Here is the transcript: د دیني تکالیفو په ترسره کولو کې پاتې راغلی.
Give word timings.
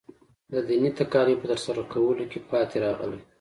د 0.51 0.53
دیني 0.67 0.91
تکالیفو 0.99 1.39
په 1.41 1.47
ترسره 1.51 1.81
کولو 1.93 2.23
کې 2.31 2.39
پاتې 2.49 2.75
راغلی. 2.85 3.19